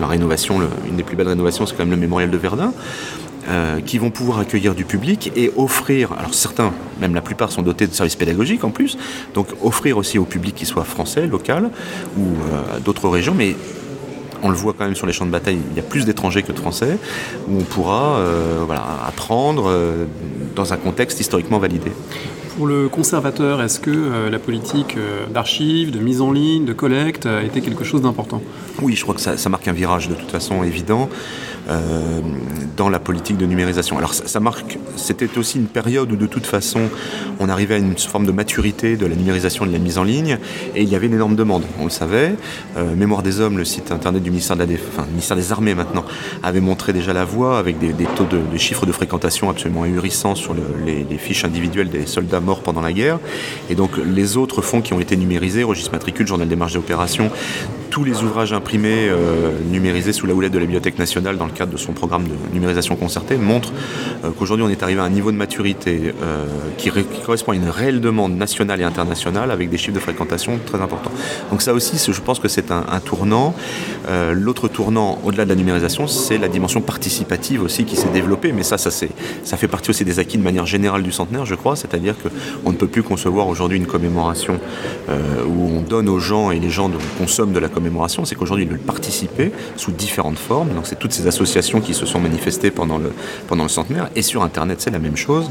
la 0.00 0.08
rénovation, 0.08 0.60
une 0.88 0.96
des 0.96 1.04
plus 1.04 1.16
belles 1.16 1.28
rénovations, 1.28 1.66
c'est 1.66 1.76
quand 1.76 1.84
même 1.84 1.92
le 1.92 1.96
mémorial 1.96 2.30
de 2.30 2.36
Verdun. 2.36 2.72
Euh, 3.48 3.80
qui 3.80 3.98
vont 3.98 4.10
pouvoir 4.10 4.40
accueillir 4.40 4.74
du 4.74 4.84
public 4.84 5.30
et 5.36 5.52
offrir, 5.56 6.12
alors 6.18 6.34
certains, 6.34 6.72
même 7.00 7.14
la 7.14 7.20
plupart 7.20 7.52
sont 7.52 7.62
dotés 7.62 7.86
de 7.86 7.94
services 7.94 8.16
pédagogiques 8.16 8.64
en 8.64 8.70
plus, 8.70 8.98
donc 9.34 9.46
offrir 9.62 9.98
aussi 9.98 10.18
au 10.18 10.24
public 10.24 10.56
qui 10.56 10.66
soit 10.66 10.82
français, 10.82 11.28
local 11.28 11.70
ou 12.18 12.22
euh, 12.22 12.80
d'autres 12.80 13.08
régions, 13.08 13.34
mais 13.34 13.54
on 14.42 14.48
le 14.48 14.56
voit 14.56 14.74
quand 14.76 14.84
même 14.84 14.96
sur 14.96 15.06
les 15.06 15.12
champs 15.12 15.26
de 15.26 15.30
bataille, 15.30 15.58
il 15.70 15.76
y 15.76 15.80
a 15.80 15.84
plus 15.84 16.04
d'étrangers 16.04 16.42
que 16.42 16.50
de 16.50 16.58
Français, 16.58 16.98
où 17.48 17.58
on 17.60 17.62
pourra 17.62 18.16
euh, 18.16 18.64
apprendre 19.06 19.72
dans 20.56 20.72
un 20.72 20.76
contexte 20.76 21.20
historiquement 21.20 21.60
validé. 21.60 21.92
Pour 22.56 22.66
le 22.66 22.88
conservateur, 22.88 23.60
est-ce 23.60 23.80
que 23.80 24.28
la 24.30 24.38
politique 24.38 24.96
d'archives, 25.32 25.90
de 25.90 25.98
mise 25.98 26.22
en 26.22 26.32
ligne, 26.32 26.64
de 26.64 26.72
collecte 26.72 27.28
était 27.44 27.60
quelque 27.60 27.84
chose 27.84 28.00
d'important? 28.00 28.40
Oui, 28.80 28.94
je 28.96 29.02
crois 29.02 29.14
que 29.14 29.20
ça, 29.20 29.48
marque 29.50 29.68
un 29.68 29.72
virage 29.72 30.08
de 30.08 30.14
toute 30.14 30.30
façon 30.30 30.64
évident. 30.64 31.08
Euh, 31.68 32.20
dans 32.76 32.88
la 32.88 33.00
politique 33.00 33.38
de 33.38 33.46
numérisation. 33.46 33.98
Alors 33.98 34.12
ça, 34.14 34.38
marque, 34.38 34.78
c'était 34.96 35.38
aussi 35.38 35.58
une 35.58 35.66
période 35.66 36.12
où 36.12 36.16
de 36.16 36.26
toute 36.26 36.46
façon 36.46 36.82
on 37.40 37.48
arrivait 37.48 37.74
à 37.74 37.78
une 37.78 37.96
forme 37.96 38.26
de 38.26 38.32
maturité 38.32 38.96
de 38.96 39.06
la 39.06 39.16
numérisation 39.16 39.64
et 39.64 39.68
de 39.68 39.72
la 39.72 39.78
mise 39.78 39.98
en 39.98 40.04
ligne 40.04 40.38
et 40.74 40.82
il 40.82 40.88
y 40.88 40.94
avait 40.94 41.06
une 41.06 41.14
énorme 41.14 41.34
demande, 41.34 41.64
on 41.80 41.84
le 41.84 41.90
savait. 41.90 42.34
Euh, 42.76 42.94
Mémoire 42.94 43.22
des 43.22 43.40
hommes, 43.40 43.56
le 43.56 43.64
site 43.64 43.90
internet 43.90 44.22
du 44.22 44.30
ministère, 44.30 44.56
de 44.56 44.62
la 44.62 45.06
ministère 45.08 45.36
des 45.36 45.50
Armées 45.50 45.74
maintenant, 45.74 46.04
avait 46.42 46.60
montré 46.60 46.92
déjà 46.92 47.12
la 47.12 47.24
voie 47.24 47.58
avec 47.58 47.78
des, 47.78 47.92
taux 48.14 48.24
de 48.24 48.38
des 48.52 48.58
chiffres 48.58 48.86
de 48.86 48.92
fréquentation 48.92 49.48
absolument 49.50 49.82
ahurissants 49.84 50.34
sur 50.34 50.54
les, 50.54 51.18
fiches 51.18 51.46
individuelles 51.46 51.88
des 51.88 52.06
soldats 52.06 52.40
morts 52.46 52.62
pendant 52.62 52.80
la 52.80 52.94
guerre. 52.94 53.18
Et 53.68 53.74
donc 53.74 53.90
les 53.98 54.38
autres 54.38 54.62
fonds 54.62 54.80
qui 54.80 54.94
ont 54.94 55.00
été 55.00 55.16
numérisés, 55.16 55.62
registre 55.62 55.92
matricule, 55.92 56.26
journal 56.26 56.48
des 56.48 56.56
marges 56.56 56.72
des 56.72 56.78
opérations, 56.78 57.30
tous 57.96 58.04
les 58.04 58.22
ouvrages 58.22 58.52
imprimés 58.52 59.08
euh, 59.08 59.52
numérisés 59.70 60.12
sous 60.12 60.26
la 60.26 60.34
houlette 60.34 60.52
de 60.52 60.58
la 60.58 60.66
Bibliothèque 60.66 60.98
nationale 60.98 61.38
dans 61.38 61.46
le 61.46 61.52
cadre 61.52 61.72
de 61.72 61.78
son 61.78 61.94
programme 61.94 62.24
de 62.24 62.34
numérisation 62.52 62.94
concertée 62.94 63.38
montrent 63.38 63.72
euh, 64.22 64.32
qu'aujourd'hui 64.38 64.66
on 64.66 64.68
est 64.68 64.82
arrivé 64.82 65.00
à 65.00 65.04
un 65.04 65.08
niveau 65.08 65.32
de 65.32 65.38
maturité 65.38 66.12
euh, 66.22 66.44
qui, 66.76 66.90
correspond 67.24 67.52
à 67.52 67.54
une 67.54 67.70
réelle 67.70 68.02
demande 68.02 68.36
nationale 68.36 68.82
et 68.82 68.84
internationale 68.84 69.50
avec 69.50 69.70
des 69.70 69.78
chiffres 69.78 69.94
de 69.94 69.98
fréquentation 69.98 70.60
très 70.66 70.78
importants. 70.78 71.10
Donc 71.50 71.62
ça 71.62 71.72
aussi, 71.72 71.96
je 72.12 72.20
pense 72.20 72.38
que 72.38 72.48
c'est 72.48 72.70
un, 72.70 72.84
tournant. 73.02 73.54
L'autre 74.32 74.68
tournant, 74.68 75.18
au-delà 75.24 75.44
de 75.44 75.48
la 75.48 75.54
numérisation, 75.54 76.06
c'est 76.06 76.36
la 76.36 76.48
dimension 76.48 76.82
participative 76.82 77.62
aussi 77.62 77.84
qui 77.84 77.96
s'est 77.96 78.10
développée, 78.12 78.52
mais 78.52 78.62
ça, 78.62 78.76
ça, 78.76 78.90
ça 78.90 79.56
fait 79.56 79.68
partie 79.68 79.90
aussi 79.90 80.04
des 80.04 80.18
acquis 80.18 80.36
de 80.36 80.42
manière 80.42 80.66
générale 80.66 81.02
du 81.02 81.12
centenaire, 81.12 81.46
je 81.46 81.54
crois, 81.54 81.76
c'est-à-dire 81.76 82.14
qu'on 82.62 82.72
ne 82.72 82.76
peut 82.76 82.88
plus 82.88 83.02
concevoir 83.02 83.48
aujourd'hui 83.48 83.78
une 83.78 83.86
commémoration 83.86 84.60
où 85.08 85.70
on 85.78 85.80
donne 85.80 86.08
aux 86.10 86.18
gens 86.18 86.50
et 86.50 86.60
les 86.60 86.70
gens 86.70 86.90
consomment 87.18 87.52
de 87.52 87.58
la 87.58 87.68
commémoration 87.68 87.85
c'est 88.24 88.34
qu'aujourd'hui 88.34 88.64
ils 88.64 88.70
veulent 88.70 88.78
participer 88.78 89.52
sous 89.76 89.92
différentes 89.92 90.38
formes. 90.38 90.68
Donc 90.70 90.86
c'est 90.86 90.98
toutes 90.98 91.12
ces 91.12 91.26
associations 91.26 91.80
qui 91.80 91.94
se 91.94 92.06
sont 92.06 92.20
manifestées 92.20 92.70
pendant 92.70 92.98
le, 92.98 93.12
pendant 93.48 93.62
le 93.62 93.68
centenaire. 93.68 94.08
Et 94.16 94.22
sur 94.22 94.42
Internet, 94.42 94.80
c'est 94.80 94.90
la 94.90 94.98
même 94.98 95.16
chose. 95.16 95.50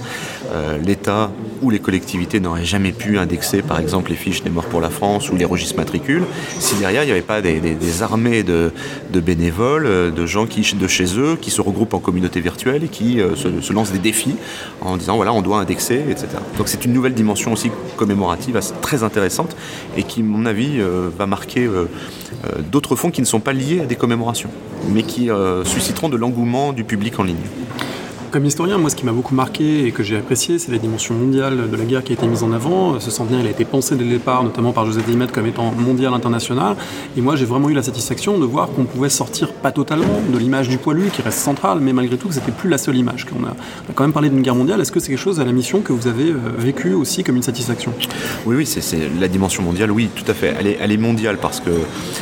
Euh, 0.54 0.78
L'État 0.78 1.32
ou 1.62 1.70
les 1.70 1.80
collectivités 1.80 2.40
n'auraient 2.40 2.66
jamais 2.66 2.92
pu 2.92 3.18
indexer, 3.18 3.62
par 3.62 3.80
exemple, 3.80 4.12
les 4.12 4.16
fiches 4.16 4.44
des 4.44 4.50
morts 4.50 4.66
pour 4.66 4.82
la 4.82 4.90
France 4.90 5.32
ou 5.32 5.36
les 5.36 5.46
registres 5.46 5.78
matricules 5.78 6.24
si 6.60 6.76
derrière 6.76 7.04
il 7.04 7.08
n'y 7.08 7.12
avait 7.12 7.22
pas 7.22 7.42
des, 7.42 8.02
armées 8.02 8.44
de, 8.44 8.72
bénévoles, 9.14 9.86
euh, 9.86 10.12
de 10.12 10.26
gens 10.26 10.46
qui 10.46 10.66
de 10.76 10.88
chez 10.88 11.20
eux, 11.20 11.38
qui 11.40 11.52
se 11.52 11.62
regroupent 11.62 11.94
en 11.94 12.00
communauté 12.00 12.42
virtuelle 12.42 12.84
et 12.84 12.88
qui 12.88 13.22
euh, 13.22 13.36
se, 13.36 13.74
lancent 13.74 13.92
des 13.92 14.00
défis 14.00 14.36
en 14.82 14.98
disant 14.98 15.16
voilà 15.16 15.32
on 15.34 15.42
doit 15.42 15.60
indexer, 15.60 16.04
etc. 16.10 16.28
Donc 16.58 16.68
c'est 16.68 16.86
une 16.86 16.94
nouvelle 16.94 17.14
dimension 17.14 17.54
aussi 17.54 17.72
commémorative 17.98 18.60
très 18.82 19.04
intéressante 19.04 19.56
et 19.96 20.04
qui, 20.04 20.22
à 20.22 20.24
mon 20.24 20.46
avis, 20.46 20.80
va 21.18 21.26
marquer 21.26 21.70
d'autres 22.72 22.96
fonds 22.96 23.12
qui 23.12 23.22
ne 23.22 23.26
sont 23.26 23.40
pas 23.40 23.54
liés 23.54 23.82
à 23.82 23.86
des 23.86 23.96
commémorations, 23.96 24.50
mais 24.90 25.04
qui 25.04 25.30
euh, 25.30 25.64
susciteront 25.64 26.10
de 26.10 26.18
l'engouement 26.18 26.74
du 26.74 26.84
public 26.84 27.20
en 27.20 27.24
ligne. 27.24 27.38
Comme 28.36 28.44
historien, 28.44 28.78
moi, 28.78 28.90
ce 28.90 28.98
qui 28.98 29.06
m'a 29.06 29.14
beaucoup 29.14 29.34
marqué 29.34 29.86
et 29.86 29.94
que 29.94 30.04
j'ai 30.04 30.18
apprécié, 30.18 30.60
c'est 30.60 30.70
la 30.70 30.78
dimension 30.78 31.16
mondiale 31.16 31.70
de 31.72 31.78
la 31.78 31.86
guerre 31.86 32.04
qui 32.04 32.12
a 32.12 32.16
été 32.16 32.28
mise 32.28 32.44
en 32.44 32.52
avant. 32.52 33.00
Ce 33.00 33.10
centenaire, 33.10 33.40
il 33.40 33.48
a 33.48 33.50
été 33.50 33.64
pensé 33.64 33.96
dès 33.96 34.04
le 34.04 34.10
départ, 34.10 34.44
notamment 34.44 34.74
par 34.74 34.86
Joseph 34.86 35.06
Dimet, 35.06 35.28
comme 35.28 35.46
étant 35.46 35.72
mondial 35.72 36.14
international. 36.14 36.76
Et 37.16 37.22
moi, 37.22 37.38
j'ai 37.38 37.46
vraiment 37.46 37.70
eu 37.70 37.74
la 37.74 37.82
satisfaction 37.82 38.38
de 38.38 38.44
voir 38.44 38.72
qu'on 38.72 38.84
pouvait 38.84 39.08
sortir, 39.08 39.54
pas 39.54 39.72
totalement, 39.72 40.20
de 40.34 40.38
l'image 40.38 40.68
du 40.68 40.78
poilu, 40.78 41.12
qui 41.12 41.22
reste 41.22 41.38
centrale, 41.38 41.80
mais 41.80 41.94
malgré 41.94 42.18
tout, 42.18 42.28
que 42.28 42.34
c'était 42.34 42.52
plus 42.52 42.68
la 42.68 42.78
seule 42.78 42.98
image. 42.98 43.24
Qu'on 43.24 43.42
a, 43.46 43.52
a, 43.52 43.94
quand 43.96 44.04
même 44.04 44.12
parlé 44.12 44.30
d'une 44.30 44.42
guerre 44.42 44.56
mondiale. 44.56 44.82
Est-ce 44.82 44.92
que 44.92 45.00
c'est 45.00 45.12
quelque 45.12 45.18
chose 45.18 45.40
à 45.40 45.46
la 45.46 45.54
mission 45.54 45.80
que 45.80 45.94
vous 45.94 46.08
avez 46.08 46.32
euh, 46.32 46.38
vécu 46.58 46.92
aussi 46.92 47.24
comme 47.24 47.38
une 47.38 47.42
satisfaction? 47.42 47.94
Oui, 48.46 48.58
oui, 48.58 48.66
c'est 48.66 49.00
la 49.18 49.30
dimension 49.30 49.64
mondiale, 49.64 49.92
oui, 49.92 50.10
tout 50.14 50.30
à 50.30 50.34
fait. 50.34 50.54
Elle 50.60 50.68
est, 50.68 50.78
elle 50.82 50.92
est 50.92 50.98
mondiale 50.98 51.38
parce 51.42 51.62
que 51.62 51.72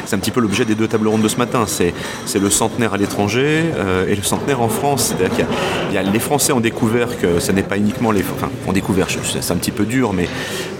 c'est 0.05 0.15
un 0.15 0.20
petit 0.20 0.29
peu 0.29 0.41
l'objet 0.41 0.63
des 0.63 0.75
deux 0.75 0.88
tables 0.88 1.08
rondes 1.08 1.24
de 1.24 1.27
ce 1.27 1.38
matin. 1.38 1.65
C'est 1.65 2.39
le 2.39 2.50
centenaire 2.51 2.93
à 2.93 2.98
l'étranger 2.98 3.63
euh, 3.77 4.05
et 4.08 4.15
le 4.15 4.22
centenaire 4.22 4.62
en 4.62 4.70
France. 4.70 5.15
C'est-à-dire 5.17 5.48
qu'il 5.48 5.96
y 5.96 5.98
a 5.98 6.02
les 6.12 6.19
Français 6.19 6.53
ont 6.53 6.60
découvert 6.60 7.19
que 7.19 7.39
ce 7.39 7.51
n'est 7.51 7.63
pas 7.63 7.77
uniquement 7.77 8.12
les. 8.12 8.22
Enfin, 8.22 8.50
ont 8.67 8.74
découvert, 8.74 9.07
c'est 9.10 9.51
un 9.51 9.57
petit 9.57 9.72
peu 9.72 9.86
dur, 9.86 10.13
mais 10.13 10.27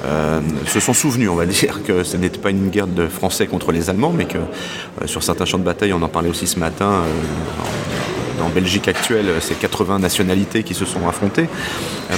euh, 0.06 0.42
se 0.68 0.80
sont 0.80 0.94
souvenus, 0.94 1.30
on 1.30 1.36
va 1.36 1.46
dire, 1.48 1.84
que 1.84 2.04
ce 2.04 2.18
n'était 2.18 2.40
pas 2.40 2.50
une 2.50 2.70
guerre 2.70 2.88
de 2.88 3.08
Français 3.08 3.48
contre 3.48 3.72
les 3.72 3.90
Allemands, 3.90 4.14
mais 4.16 4.26
que 4.26 4.38
euh, 4.38 5.06
sur 5.08 5.24
certains 5.24 5.46
champs 5.46 5.60
de 5.60 5.64
bataille, 5.64 5.94
on 5.94 6.02
en 6.02 6.08
parlait 6.08 6.30
aussi 6.30 6.48
ce 6.48 6.60
matin. 6.60 6.92
Euh, 6.92 8.44
en 8.44 8.50
Belgique 8.50 8.90
actuelle, 8.90 9.28
c'est 9.40 9.58
80 9.58 10.00
nationalités 10.00 10.64
qui 10.64 10.74
se 10.74 10.84
sont 10.84 11.08
affrontées. 11.08 11.48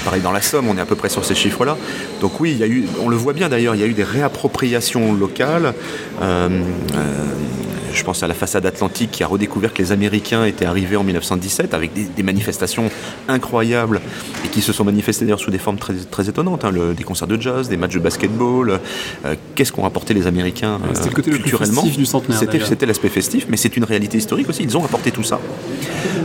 pareil 0.03 0.21
dans 0.21 0.31
la 0.31 0.41
Somme, 0.41 0.67
on 0.67 0.75
est 0.75 0.81
à 0.81 0.85
peu 0.85 0.95
près 0.95 1.09
sur 1.09 1.24
ces 1.24 1.35
chiffres-là. 1.35 1.77
Donc 2.19 2.39
oui, 2.39 2.51
il 2.51 2.57
y 2.57 2.63
a 2.63 2.67
eu, 2.67 2.85
on 3.03 3.09
le 3.09 3.15
voit 3.15 3.33
bien 3.33 3.47
d'ailleurs, 3.47 3.75
il 3.75 3.81
y 3.81 3.83
a 3.83 3.88
eu 3.88 3.93
des 3.93 4.03
réappropriations 4.03 5.13
locales. 5.13 5.75
Je 7.96 8.04
pense 8.04 8.22
à 8.24 8.28
la 8.28 8.34
façade 8.34 8.66
atlantique 8.66 9.12
qui 9.12 9.24
a 9.24 9.28
redécouvert 9.28 9.74
que 9.74 9.82
les 9.82 9.92
Américains 9.92 10.46
étaient 10.46 10.66
arrivés 10.66 10.98
en 10.98 11.04
1917 11.04 11.74
avec 11.74 11.92
des, 11.94 12.24
manifestations 12.24 12.90
incroyables 13.28 14.02
et 14.44 14.50
qui 14.50 14.62
se 14.62 14.74
sont 14.74 14.84
manifestées 14.84 15.25
d'ailleurs 15.25 15.40
sous 15.40 15.52
des 15.52 15.58
formes 15.58 15.78
très, 15.78 15.94
très 15.94 16.28
étonnantes, 16.28 16.66
hein, 16.66 16.72
des 16.96 17.04
concerts 17.04 17.28
de 17.28 17.40
jazz, 17.40 17.70
des 17.70 17.78
matchs 17.78 17.94
de 17.94 18.00
basketball. 18.00 18.80
Euh, 19.25 19.36
qu'est-ce 19.56 19.72
qu'ont 19.72 19.86
apporté 19.86 20.14
les 20.14 20.28
Américains 20.28 20.80
C'était 20.94 21.10
le 21.10 21.16
côté 21.16 21.32
culturellement 21.32 21.84
le 21.84 21.92
du 21.92 22.06
centenaire. 22.06 22.40
C'était 22.66 22.86
l'aspect 22.86 23.10
festif, 23.10 23.46
mais 23.50 23.58
c'est 23.58 23.78
une 23.78 23.84
réalité 23.84 24.18
historique 24.18 24.50
aussi. 24.50 24.64
Ils 24.64 24.78
ont 24.78 24.84
apporté 24.84 25.12
tout 25.12 25.24
ça. 25.24 25.40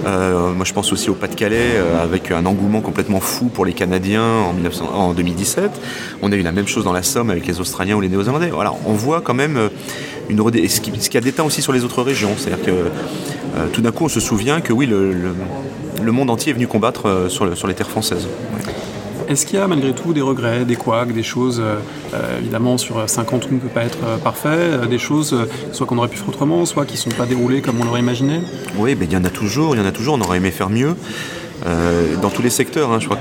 Euh, 0.07 0.53
moi, 0.53 0.65
je 0.65 0.73
pense 0.73 0.93
aussi 0.93 1.11
au 1.11 1.15
Pas-de-Calais 1.15 1.75
euh, 1.75 2.03
avec 2.03 2.31
un 2.31 2.47
engouement 2.47 2.81
complètement 2.81 3.21
fou 3.21 3.47
pour 3.47 3.65
les 3.65 3.73
Canadiens 3.73 4.25
en, 4.25 4.53
1900, 4.53 4.91
en 4.93 5.13
2017. 5.15 5.71
On 6.23 6.33
a 6.33 6.37
eu 6.37 6.43
la 6.43 6.53
même 6.53 6.67
chose 6.67 6.85
dans 6.85 6.93
la 6.93 7.03
Somme 7.03 7.31
avec 7.31 7.47
les 7.47 7.61
Australiens 7.61 7.97
ou 7.97 8.01
les 8.01 8.09
Néo-Zélandais. 8.09 8.51
Voilà, 8.51 8.73
on 8.87 8.93
voit 8.93 9.21
quand 9.21 9.35
même 9.35 9.71
une 10.29 10.69
ce 10.69 10.81
qui, 10.81 10.93
ce 11.01 11.11
qui 11.11 11.19
a 11.19 11.21
déteint 11.21 11.45
aussi 11.45 11.63
sur 11.63 11.73
les 11.73 11.85
autres 11.85 12.03
régions. 12.03 12.31
C'est-à-dire 12.37 12.65
que 12.65 12.71
euh, 12.71 13.67
tout 13.73 13.83
d'un 13.83 13.93
coup, 13.93 14.05
on 14.05 14.09
se 14.09 14.21
souvient 14.21 14.61
que 14.61 14.73
oui, 14.73 14.87
le, 14.87 16.13
monde 16.13 16.31
entier 16.31 16.51
est 16.51 16.55
venu 16.55 16.67
combattre 16.67 17.27
sur 17.29 17.67
les 17.67 17.75
terres 17.75 17.91
françaises. 17.91 18.27
Est-ce 19.31 19.47
qu'il 19.47 19.59
y 19.59 19.63
a 19.63 19.69
malgré 19.69 19.95
tout 19.95 20.13
des 20.13 20.21
regrets, 20.21 20.65
des 20.65 20.75
couacs, 20.75 21.13
des 21.13 21.23
choses, 21.23 21.63
évidemment 22.39 22.77
sur 22.79 23.09
50 23.09 23.43
tout 23.43 23.55
ne 23.55 23.61
peut 23.61 23.69
pas 23.69 23.85
être 23.85 24.19
parfait, 24.25 24.87
des 24.89 24.99
choses 24.99 25.47
soit 25.73 25.87
qu'on 25.87 25.99
aurait 25.99 26.09
pu 26.09 26.17
faire 26.17 26.29
autrement, 26.29 26.67
soit 26.67 26.85
qui 26.85 26.95
ne 26.95 26.99
sont 26.99 27.11
pas 27.11 27.27
déroulées 27.27 27.63
comme 27.63 27.81
on 27.81 27.85
l'aurait 27.85 28.01
imaginé? 28.01 28.41
Oui, 28.77 28.97
il 29.01 29.13
y 29.13 29.17
en 29.17 29.25
a 29.25 29.31
toujours, 29.31 29.77
il 29.77 29.81
y 29.81 29.83
en 29.83 29.87
a 29.87 29.93
toujours, 29.93 30.17
on 30.17 30.21
aurait 30.21 30.39
aimé 30.39 30.51
faire 30.51 30.69
mieux. 30.69 30.97
dans 31.65 32.31
tous 32.31 32.43
les 32.43 32.51
secteurs, 32.51 32.91
hein, 32.91 32.99
je 32.99 33.07
crois 33.07 33.19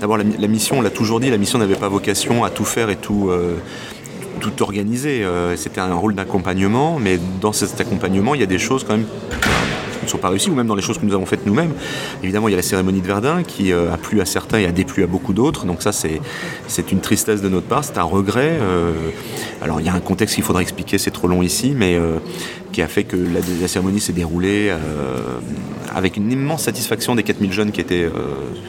D'abord, 0.00 0.18
la, 0.18 0.48
mission, 0.48 0.78
on 0.78 0.82
l'a 0.82 0.90
toujours 0.90 1.20
dit, 1.20 1.30
la 1.30 1.38
mission 1.38 1.58
n'avait 1.58 1.76
pas 1.76 1.88
vocation 1.88 2.44
à 2.44 2.50
tout 2.50 2.66
faire 2.66 2.90
et 2.90 2.96
tout, 2.96 3.30
euh, 3.30 3.56
organiser. 4.60 5.24
Euh, 5.24 5.56
c'était 5.56 5.80
un 5.80 5.94
rôle 5.94 6.14
d'accompagnement, 6.14 6.98
mais 7.00 7.18
dans 7.40 7.52
cet 7.52 7.80
accompagnement, 7.80 8.34
il 8.34 8.40
y 8.40 8.44
a 8.44 8.46
des 8.46 8.58
choses 8.58 8.84
quand 8.84 8.96
même 8.96 9.06
ne 10.06 10.10
sont 10.10 10.18
pas 10.18 10.28
réussies, 10.28 10.50
ou 10.50 10.54
même 10.54 10.66
dans 10.66 10.74
les 10.74 10.82
choses 10.82 10.98
que 10.98 11.06
nous 11.06 11.14
avons 11.14 11.26
faites 11.26 11.46
nous-mêmes. 11.46 11.72
Évidemment, 12.22 12.48
il 12.48 12.52
y 12.52 12.54
a 12.54 12.56
la 12.56 12.62
cérémonie 12.62 13.00
de 13.00 13.06
Verdun 13.06 13.42
qui 13.42 13.72
euh, 13.72 13.92
a 13.92 13.96
plu 13.96 14.20
à 14.20 14.24
certains 14.24 14.58
et 14.58 14.66
a 14.66 14.72
déplu 14.72 15.02
à 15.02 15.06
beaucoup 15.06 15.32
d'autres. 15.32 15.66
Donc 15.66 15.82
ça, 15.82 15.92
c'est, 15.92 16.20
c'est 16.68 16.92
une 16.92 17.00
tristesse 17.00 17.42
de 17.42 17.48
notre 17.48 17.66
part, 17.66 17.84
c'est 17.84 17.98
un 17.98 18.02
regret. 18.02 18.58
alors, 19.62 19.80
il 19.80 19.86
y 19.86 19.88
a 19.88 19.94
un 19.94 20.00
contexte 20.00 20.34
qu'il 20.34 20.44
faudra 20.44 20.62
expliquer, 20.62 20.98
c'est 20.98 21.10
trop 21.10 21.28
long 21.28 21.42
ici, 21.42 21.74
mais 21.76 21.98
qui 22.76 22.82
a 22.82 22.88
fait 22.88 23.04
que 23.04 23.16
la, 23.16 23.68
cérémonie 23.68 24.00
s'est 24.00 24.12
déroulée 24.12 24.68
euh, 24.68 24.76
avec 25.94 26.18
une 26.18 26.30
immense 26.30 26.64
satisfaction 26.64 27.14
des 27.14 27.22
4000 27.22 27.50
jeunes 27.50 27.72
qui 27.72 27.80
étaient 27.80 28.04
euh, 28.04 28.10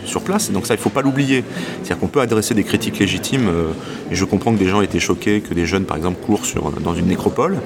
sur 0.05 0.21
place. 0.21 0.49
Donc 0.49 0.65
ça, 0.65 0.75
il 0.75 0.77
ne 0.77 0.81
faut 0.81 0.89
pas 0.89 1.01
l'oublier. 1.01 1.43
C'est-à-dire 1.83 1.99
qu'on 1.99 2.07
peut 2.07 2.21
adresser 2.21 2.53
des 2.53 2.63
critiques 2.63 2.99
légitimes. 2.99 3.49
Euh, 3.49 3.73
je 4.09 4.23
comprends 4.23 4.53
que 4.53 4.59
des 4.59 4.69
gens 4.69 4.79
étaient 4.79 5.01
choqués 5.01 5.41
que 5.41 5.53
des 5.53 5.65
jeunes, 5.65 5.83
par 5.83 5.97
exemple, 5.97 6.21
courent 6.25 6.45
sur, 6.45 6.71
dans 6.71 6.95
une 6.95 7.07
nécropole. 7.07 7.57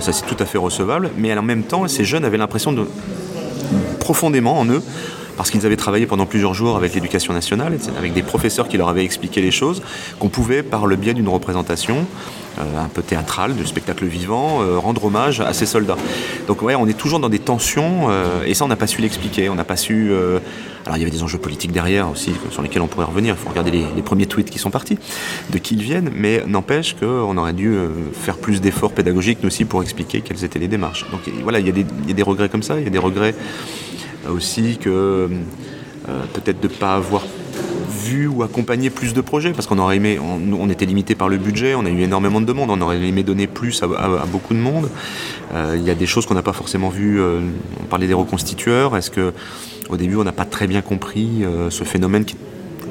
Ça, 0.00 0.12
c'est 0.12 0.26
tout 0.26 0.34
à 0.40 0.44
fait 0.44 0.58
recevable. 0.58 1.10
Mais 1.16 1.32
en 1.38 1.42
même 1.42 1.62
temps, 1.62 1.86
ces 1.86 2.04
jeunes 2.04 2.24
avaient 2.24 2.36
l'impression 2.36 2.72
de 2.72 2.84
profondément 4.00 4.58
en 4.58 4.66
eux 4.66 4.82
parce 5.36 5.50
qu'ils 5.50 5.66
avaient 5.66 5.76
travaillé 5.76 6.06
pendant 6.06 6.26
plusieurs 6.26 6.54
jours 6.54 6.76
avec 6.76 6.94
l'éducation 6.94 7.32
nationale, 7.32 7.76
avec 7.98 8.12
des 8.12 8.22
professeurs 8.22 8.68
qui 8.68 8.76
leur 8.76 8.88
avaient 8.88 9.04
expliqué 9.04 9.40
les 9.42 9.50
choses, 9.50 9.82
qu'on 10.18 10.28
pouvait, 10.28 10.62
par 10.62 10.86
le 10.86 10.96
biais 10.96 11.14
d'une 11.14 11.28
représentation, 11.28 12.06
euh, 12.58 12.84
un 12.84 12.88
peu 12.88 13.02
théâtrale, 13.02 13.54
de 13.54 13.64
spectacle 13.64 14.06
vivant, 14.06 14.62
euh, 14.62 14.78
rendre 14.78 15.04
hommage 15.04 15.40
à 15.40 15.52
ces 15.52 15.66
soldats. 15.66 15.98
Donc 16.46 16.62
ouais, 16.62 16.74
on 16.74 16.86
est 16.86 16.96
toujours 16.96 17.20
dans 17.20 17.28
des 17.28 17.38
tensions, 17.38 18.06
euh, 18.08 18.44
et 18.46 18.54
ça 18.54 18.64
on 18.64 18.68
n'a 18.68 18.76
pas 18.76 18.86
su 18.86 19.02
l'expliquer, 19.02 19.50
on 19.50 19.54
n'a 19.54 19.64
pas 19.64 19.76
su... 19.76 20.10
alors 20.86 20.96
il 20.96 21.00
y 21.00 21.02
avait 21.02 21.10
des 21.10 21.22
enjeux 21.22 21.38
politiques 21.38 21.72
derrière 21.72 22.10
aussi, 22.10 22.32
sur 22.50 22.62
lesquels 22.62 22.80
on 22.80 22.86
pourrait 22.86 23.04
revenir, 23.04 23.34
il 23.38 23.42
faut 23.42 23.50
regarder 23.50 23.70
les, 23.72 24.02
premiers 24.02 24.26
tweets 24.26 24.48
qui 24.48 24.58
sont 24.58 24.70
partis, 24.70 24.98
de 25.50 25.58
qui 25.58 25.74
ils 25.74 25.82
viennent, 25.82 26.10
mais 26.14 26.44
n'empêche 26.46 26.96
qu'on 26.98 27.36
aurait 27.36 27.52
dû 27.52 27.76
faire 28.14 28.38
plus 28.38 28.62
d'efforts 28.62 28.92
pédagogiques, 28.92 29.40
nous 29.42 29.48
aussi, 29.48 29.66
pour 29.66 29.82
expliquer 29.82 30.22
quelles 30.22 30.42
étaient 30.44 30.58
les 30.58 30.68
démarches. 30.68 31.04
Donc 31.10 31.20
voilà, 31.42 31.58
il 31.58 31.66
y, 31.66 31.70
il 31.70 32.08
y 32.08 32.10
a 32.10 32.14
des 32.14 32.22
regrets 32.22 32.48
comme 32.48 32.62
ça, 32.62 32.78
il 32.78 32.84
y 32.84 32.86
a 32.86 32.90
des 32.90 32.98
regrets 32.98 33.34
aussi 34.30 34.78
que 34.78 35.28
euh, 36.08 36.22
peut-être 36.34 36.60
de 36.60 36.68
ne 36.68 36.72
pas 36.72 36.94
avoir 36.94 37.24
vu 37.88 38.28
ou 38.28 38.44
accompagné 38.44 38.90
plus 38.90 39.12
de 39.12 39.20
projets 39.20 39.50
parce 39.50 39.66
qu'on 39.66 39.78
aurait 39.78 39.96
aimé, 39.96 40.20
on, 40.20 40.68
était 40.70 40.86
limité 40.86 41.16
par 41.16 41.28
le 41.28 41.36
budget, 41.36 41.74
on 41.74 41.84
a 41.84 41.90
eu 41.90 42.00
énormément 42.02 42.40
de 42.40 42.46
demandes, 42.46 42.70
on 42.70 42.80
aurait 42.80 43.00
aimé 43.00 43.24
donner 43.24 43.48
plus 43.48 43.82
à, 43.82 44.24
beaucoup 44.26 44.54
de 44.54 44.60
monde. 44.60 44.88
Euh, 45.52 45.74
il 45.76 45.84
y 45.84 45.90
a 45.90 45.96
des 45.96 46.06
choses 46.06 46.24
qu'on 46.26 46.34
n'a 46.34 46.42
pas 46.42 46.52
forcément 46.52 46.90
vues. 46.90 47.20
Euh, 47.20 47.40
on 47.80 47.84
parlait 47.84 48.06
des 48.06 48.14
reconstitueurs. 48.14 48.96
Est-ce 48.96 49.10
que 49.10 49.32
au 49.88 49.96
début 49.96 50.16
on 50.16 50.24
n'a 50.24 50.32
pas 50.32 50.44
très 50.44 50.66
bien 50.66 50.82
compris 50.82 51.44
ce 51.70 51.84
phénomène 51.84 52.24
qui 52.24 52.36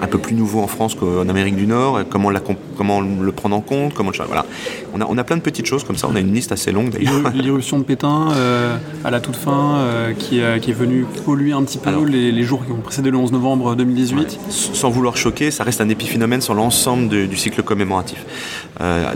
un 0.02 0.08
peu 0.08 0.18
plus 0.18 0.36
nouveau 0.36 0.62
en 0.62 0.68
France 0.68 0.96
qu'en 0.96 1.28
Amérique 1.30 1.56
du 1.56 1.68
Nord, 1.68 2.02
comment, 2.10 2.32
comment 2.78 3.02
le 3.02 3.32
prendre 3.32 3.56
en 3.56 3.62
compte, 3.62 3.94
comment 3.94 4.12
le 4.12 4.26
voilà. 4.26 4.46
On 4.94 5.02
a, 5.02 5.06
on 5.08 5.18
a 5.18 5.24
plein 5.24 5.38
de 5.38 5.42
petites 5.42 5.66
choses 5.66 5.84
comme 5.84 5.96
ça, 5.96 6.08
on 6.12 6.16
a 6.16 6.20
une 6.20 6.34
liste 6.34 6.52
assez 6.52 6.72
longue 6.72 6.90
d'ailleurs. 6.90 7.32
L'irruption 7.34 7.80
de 7.80 7.84
Pétain 7.84 8.32
euh, 8.32 8.78
à 9.04 9.12
la 9.12 9.20
toute 9.20 9.36
fin, 9.36 9.76
euh, 9.78 10.14
qui, 10.14 10.42
euh, 10.42 10.60
qui, 10.60 10.72
est 10.72 10.74
venue 10.74 11.06
polluer 11.26 11.54
un 11.54 11.64
petit 11.64 11.78
peu 11.78 12.04
les, 12.06 12.44
jours 12.44 12.66
qui 12.66 12.72
ont 12.72 12.78
précédé 12.78 13.12
le 13.12 13.18
11 13.18 13.32
novembre 13.32 13.76
2018. 13.76 14.40
Sans 14.50 14.90
vouloir 14.90 15.18
choquer, 15.18 15.52
ça 15.52 15.64
reste 15.64 15.82
un 15.82 15.90
épiphénomène 15.90 16.42
sur 16.42 16.54
l'ensemble 16.54 17.10
du 17.10 17.38
cycle 17.38 17.64
commémoratif. 17.64 18.26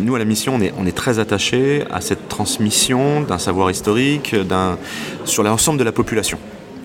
nous, 0.01 0.15
à 0.15 0.19
la 0.19 0.25
mission, 0.25 0.55
on 0.55 0.61
est, 0.61 0.73
on 0.79 0.85
est 0.85 0.95
très 0.95 1.19
attachés 1.19 1.83
à 1.91 2.01
cette 2.01 2.27
transmission 2.27 3.21
d'un 3.21 3.37
savoir 3.37 3.69
historique 3.69 4.35
sur 5.25 5.43
l'ensemble 5.43 5.79
de 5.79 5.83
la 5.83 5.91
population. 5.91 6.37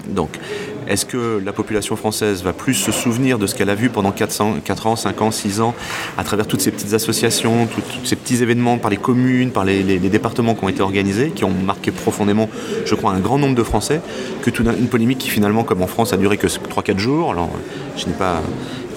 Donc, 0.09 0.39
est-ce 0.89 1.07
que 1.07 1.41
la 1.45 1.53
population 1.53 1.97
française 1.97 2.43
va 2.43 2.53
plus 2.53 2.75
se 2.75 2.93
souvenir 2.93 3.39
de 3.39 3.47
ce 3.47 3.55
qu'elle 3.55 3.71
a 3.71 3.75
vu 3.75 3.89
pendant 3.89 4.13
400, 4.13 4.57
4 4.65 4.87
ans, 4.87 4.97
5 4.97 5.23
ans, 5.23 5.31
6 5.31 5.61
ans, 5.61 5.75
à 6.19 6.25
travers 6.25 6.47
toutes 6.47 6.61
ces 6.61 6.71
petites 6.71 6.95
associations, 6.95 7.67
tous 7.67 8.05
ces 8.07 8.17
petits 8.17 8.43
événements 8.43 8.79
par 8.79 8.91
les 8.91 8.97
communes, 8.97 9.51
par 9.51 9.65
les, 9.65 9.83
départements 9.99 10.55
qui 10.55 10.65
ont 10.65 10.69
été 10.69 10.83
organisés, 10.83 11.31
qui 11.31 11.45
ont 11.45 11.51
marqué 11.51 11.91
profondément, 11.91 12.49
je 12.85 12.95
crois, 12.95 13.13
un 13.13 13.21
grand 13.21 13.39
nombre 13.39 13.55
de 13.55 13.63
Français, 13.63 14.01
que 14.43 14.51
toute 14.51 14.67
une 14.67 14.89
polémique 14.89 15.19
qui 15.19 15.31
finalement, 15.31 15.65
comme 15.65 15.83
en 15.83 15.87
France, 15.87 16.13
a 16.13 16.17
duré 16.17 16.37
que 16.37 16.47
3-4 16.47 16.99
jours. 16.99 17.33
Alors, 17.33 17.51
je 17.97 18.07
n'ai 18.07 18.13
pas 18.13 18.43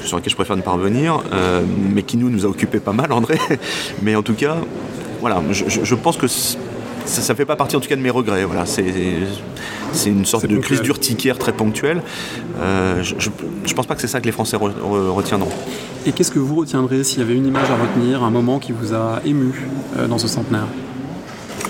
sur 0.04 0.18
laquelle 0.18 0.32
je 0.32 0.36
préfère 0.36 0.56
ne 0.56 0.62
pas 0.62 0.72
revenir, 0.72 1.22
euh, 1.34 1.64
mais 1.94 2.04
qui 2.04 2.18
nous, 2.18 2.30
nous 2.30 2.46
a 2.46 2.48
occupé 2.48 2.80
pas 2.80 2.94
mal, 2.94 3.12
André. 3.12 3.38
mais 4.02 4.16
en 4.16 4.24
tout 4.24 4.36
cas, 4.36 4.58
voilà, 5.20 5.42
je 5.52 5.96
pense 5.96 6.18
que 6.18 6.28
ça 7.08 7.34
ne 7.34 7.38
fait 7.38 7.46
pas 7.46 7.56
partie 7.56 7.76
en 7.76 7.80
tout 7.80 7.90
cas 7.90 7.96
de 7.96 8.02
mes 8.02 8.10
regrets. 8.10 8.44
Voilà, 8.44 8.66
c'est 8.66 10.10
une 10.10 10.26
sorte 10.26 10.46
de 10.46 10.58
crise 10.58 10.82
d'urticaire 10.82 11.38
très 11.38 11.54
ponctuelle. 11.54 12.02
Euh, 12.60 13.02
je 13.04 13.30
ne 13.30 13.74
pense 13.74 13.88
pas 13.88 13.96
que 13.96 14.02
c'est 14.02 14.08
ça 14.08 14.20
que 14.20 14.26
les 14.26 14.32
Français 14.32 14.58
retiendront. 14.58 15.52
Et 16.06 16.12
qu'est-ce 16.12 16.32
que 16.32 16.40
vous 16.40 16.56
retiendrez 16.56 17.04
s'il 17.04 17.20
y 17.20 17.22
avait 17.22 17.36
une 17.36 17.48
image 17.48 17.70
à 17.70 17.76
retenir, 17.76 18.24
un 18.24 18.30
moment 18.30 18.60
qui 18.60 18.72
vous 18.72 18.94
a 18.94 19.22
ému 19.26 19.68
euh, 19.98 20.08
dans 20.08 20.18
ce 20.18 20.28
centenaire? 20.28 20.68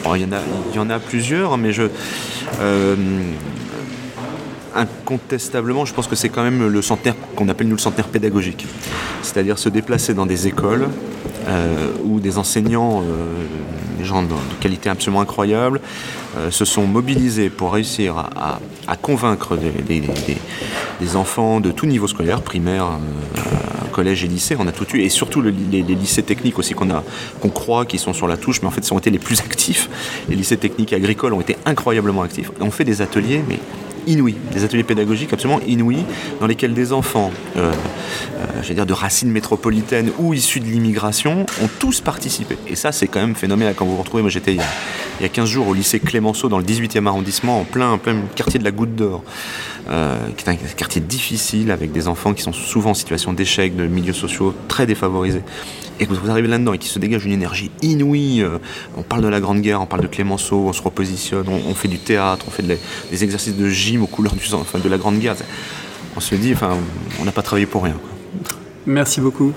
Oh, 0.05 0.15
il, 0.15 0.21
y 0.21 0.25
en 0.25 0.31
a, 0.31 0.39
il 0.71 0.75
y 0.75 0.79
en 0.79 0.89
a 0.89 0.99
plusieurs, 0.99 1.57
mais 1.57 1.71
je. 1.71 1.83
Euh, 2.61 2.95
incontestablement, 4.75 5.85
je 5.85 5.93
pense 5.93 6.07
que 6.07 6.15
c'est 6.15 6.29
quand 6.29 6.43
même 6.43 6.67
le 6.67 6.81
centenaire 6.83 7.15
qu'on 7.35 7.49
appelle 7.49 7.67
nous 7.67 7.75
le 7.75 7.81
centenaire 7.81 8.07
pédagogique. 8.07 8.67
C'est-à-dire 9.23 9.57
se 9.57 9.69
déplacer 9.69 10.13
dans 10.13 10.27
des 10.27 10.47
écoles 10.47 10.87
où 12.03 12.19
des 12.19 12.37
enseignants 12.37 13.03
des 13.97 14.05
gens 14.05 14.23
de, 14.23 14.29
qualité 14.59 14.89
absolument 14.89 15.21
incroyable, 15.21 15.81
euh, 16.37 16.51
se 16.51 16.65
sont 16.65 16.85
mobilisés 16.85 17.49
pour 17.49 17.73
réussir 17.73 18.17
à, 18.17 18.59
convaincre 19.01 19.57
des, 19.57 21.15
enfants 21.15 21.59
de 21.59 21.71
tout 21.71 21.85
niveau 21.85 22.07
scolaire, 22.07 22.41
primaire, 22.41 22.85
euh, 23.37 23.39
collège 23.91 24.23
et 24.23 24.27
lycée, 24.27 24.55
on 24.59 24.67
a 24.67 24.71
tout 24.71 24.85
eu, 24.95 25.01
et 25.01 25.09
surtout 25.09 25.41
les, 25.41 25.51
lycées 25.81 26.23
techniques 26.23 26.59
aussi 26.59 26.73
qu'on 26.73 27.49
croit 27.49 27.85
qu'ils 27.85 27.99
sont 27.99 28.13
sur 28.13 28.27
la 28.27 28.37
touche, 28.37 28.61
mais 28.61 28.67
en 28.67 28.71
fait, 28.71 28.85
ils 28.87 28.93
ont 28.93 28.99
été 28.99 29.09
les 29.09 29.19
plus 29.19 29.39
actifs. 29.41 29.89
Les 30.29 30.35
lycées 30.35 30.57
techniques 30.57 30.93
agricoles 30.93 31.33
ont 31.33 31.41
été 31.41 31.57
incroyablement 31.65 32.21
actifs. 32.21 32.51
On 32.61 32.71
fait 32.71 32.85
des 32.85 33.01
ateliers, 33.01 33.43
mais 33.47 33.59
inouïs, 34.07 34.35
des 34.53 34.63
ateliers 34.63 34.83
pédagogiques 34.83 35.33
absolument 35.33 35.59
inouïs, 35.67 36.03
dans 36.39 36.47
lesquels 36.47 36.73
des 36.73 36.93
enfants, 36.93 37.31
euh, 37.57 37.71
euh 38.55 38.73
dire 38.73 38.85
de 38.85 38.93
racines 38.93 39.31
métropolitaines 39.31 40.11
ou 40.19 40.33
issus 40.33 40.59
de 40.59 40.65
l'immigration, 40.65 41.45
ont 41.61 41.69
tous 41.79 42.01
participé. 42.01 42.57
Et 42.67 42.75
ça, 42.75 42.91
c'est 42.91 43.07
quand 43.07 43.19
même 43.19 43.35
phénoménal. 43.35 43.73
Quand 43.75 43.85
vous 43.85 43.95
vous 43.95 44.01
retrouvez, 44.01 44.21
moi 44.21 44.29
j'étais 44.29 44.53
il, 44.53 44.61
y 45.21 45.25
a 45.25 45.29
15 45.29 45.49
jours 45.49 45.67
au 45.67 45.73
lycée 45.73 45.99
Clémenceau, 45.99 46.49
dans 46.49 46.59
le 46.59 46.63
18e 46.63 47.05
arrondissement, 47.07 47.61
en 47.61 47.63
plein, 47.63 47.97
plein 47.97 48.21
quartier 48.35 48.59
de 48.59 48.63
la 48.63 48.71
Goutte 48.71 48.95
d'Or, 48.95 49.23
euh, 49.89 50.15
qui 50.35 50.45
est 50.45 50.49
un 50.49 50.55
quartier 50.55 51.01
difficile, 51.01 51.71
avec 51.71 51.91
des 51.91 52.07
enfants 52.07 52.33
qui 52.33 52.43
sont 52.43 52.53
souvent 52.53 52.91
en 52.91 52.93
situation 52.93 53.33
d'échec, 53.33 53.75
de 53.75 53.87
milieux 53.87 54.13
sociaux 54.13 54.53
très 54.67 54.85
défavorisés 54.85 55.43
et 55.99 56.05
que 56.05 56.13
vous 56.13 56.29
arrivez 56.29 56.47
là-dedans 56.47 56.73
et 56.73 56.77
qu'il 56.77 56.91
se 56.91 56.99
dégage 56.99 57.25
une 57.25 57.31
énergie 57.31 57.71
inouïe, 57.81 58.41
euh, 58.41 58.59
on 58.95 59.01
parle 59.01 59.23
de 59.23 59.27
la 59.27 59.39
Grande 59.39 59.61
Guerre, 59.61 59.81
on 59.81 59.85
parle 59.85 60.03
de 60.03 60.07
Clémenceau, 60.07 60.65
on 60.67 60.73
se 60.73 60.81
repositionne, 60.81 61.47
on, 61.47 61.73
fait 61.73 61.87
du 61.87 61.97
théâtre, 61.97 62.45
on 62.47 62.51
fait 62.51 62.63
des 62.63 63.23
exercices 63.23 63.55
de 63.55 63.69
gym 63.69 64.03
aux 64.03 64.07
couleurs 64.07 64.35
du 64.35 64.45
sang, 64.45 64.59
enfin, 64.61 64.79
de 64.79 64.89
la 64.89 64.97
Grande 64.97 65.19
Guerre. 65.19 65.35
On 66.15 66.19
se 66.19 66.35
dit, 66.35 66.53
enfin, 66.53 66.77
on 67.19 67.25
n'a 67.25 67.31
pas 67.31 67.41
travaillé 67.41 67.65
pour 67.65 67.83
rien. 67.83 67.95
Merci 68.85 69.21
beaucoup. 69.21 69.53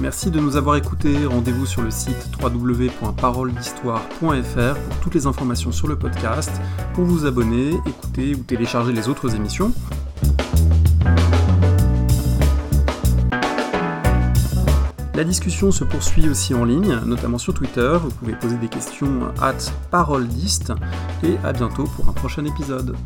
Merci 0.00 0.30
de 0.30 0.40
nous 0.40 0.56
avoir 0.56 0.76
écoutés. 0.76 1.24
Rendez-vous 1.24 1.66
sur 1.66 1.82
le 1.82 1.90
site 1.90 2.30
www.paroledhistoire.fr 2.42 4.20
pour 4.20 5.00
toutes 5.00 5.14
les 5.14 5.26
informations 5.26 5.72
sur 5.72 5.88
le 5.88 5.96
podcast, 5.96 6.50
pour 6.94 7.04
vous 7.04 7.26
abonner, 7.26 7.74
écouter 7.86 8.34
ou 8.34 8.38
télécharger 8.38 8.92
les 8.92 9.08
autres 9.08 9.36
émissions. 9.36 9.72
La 15.20 15.24
discussion 15.24 15.70
se 15.70 15.84
poursuit 15.84 16.30
aussi 16.30 16.54
en 16.54 16.64
ligne, 16.64 16.98
notamment 17.04 17.36
sur 17.36 17.52
Twitter. 17.52 17.92
Vous 18.02 18.08
pouvez 18.08 18.32
poser 18.32 18.56
des 18.56 18.68
questions 18.68 19.28
at 19.42 19.52
paroledist 19.90 20.72
et 21.22 21.36
à 21.44 21.52
bientôt 21.52 21.84
pour 21.84 22.08
un 22.08 22.12
prochain 22.12 22.42
épisode. 22.46 22.96